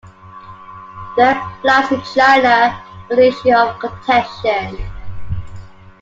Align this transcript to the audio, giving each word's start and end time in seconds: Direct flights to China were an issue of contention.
Direct 1.15 1.61
flights 1.61 1.89
to 1.89 2.01
China 2.19 2.75
were 3.07 3.17
an 3.17 3.21
issue 3.21 3.53
of 3.53 3.77
contention. 3.79 4.89